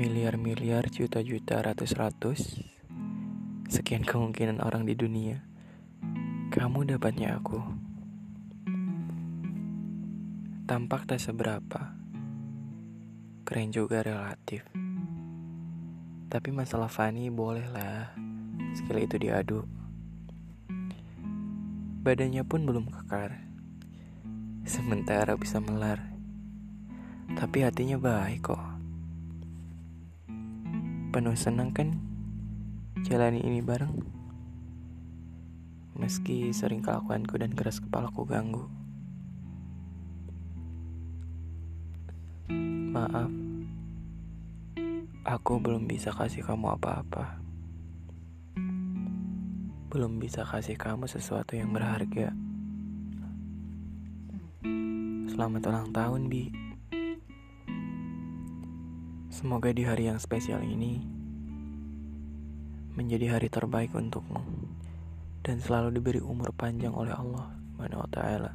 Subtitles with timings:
[0.00, 2.56] miliar-miliar, juta-juta, ratus-ratus,
[3.68, 5.44] sekian kemungkinan orang di dunia,
[6.48, 7.60] kamu dapatnya aku.
[10.64, 11.92] Tampak tak seberapa,
[13.44, 14.64] keren juga relatif.
[16.32, 18.16] Tapi masalah Fanny bolehlah,
[18.72, 19.68] sekali itu diadu.
[22.00, 23.36] Badannya pun belum kekar,
[24.64, 26.08] sementara bisa melar.
[27.36, 28.79] Tapi hatinya baik kok
[31.10, 31.98] penuh senang kan
[33.02, 33.98] jalani ini bareng?
[35.98, 38.70] Meski sering kelakuanku dan keras kepalaku ganggu.
[42.94, 43.26] Maaf.
[45.26, 47.42] Aku belum bisa kasih kamu apa-apa.
[49.90, 52.30] Belum bisa kasih kamu sesuatu yang berharga.
[55.26, 56.69] Selamat ulang tahun bi
[59.40, 61.00] Semoga di hari yang spesial ini
[62.92, 64.36] menjadi hari terbaik untukmu
[65.40, 68.52] dan selalu diberi umur panjang oleh Allah Subhanahu wa taala.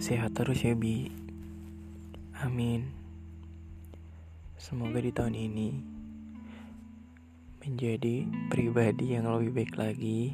[0.00, 1.04] Sehat terus ya Bi.
[2.40, 2.88] Amin.
[4.56, 5.68] Semoga di tahun ini
[7.60, 10.32] menjadi pribadi yang lebih baik lagi.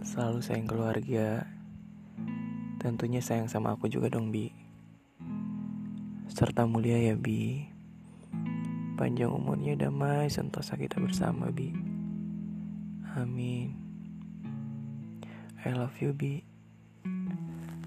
[0.00, 1.44] Selalu sayang keluarga.
[2.80, 4.64] Tentunya sayang sama aku juga dong, Bi
[6.34, 7.62] serta mulia ya Bi.
[8.98, 11.70] Panjang umurnya damai sentosa kita bersama Bi.
[13.14, 13.78] Amin.
[15.62, 16.42] I love you Bi.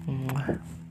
[0.08, 0.87] Mwah.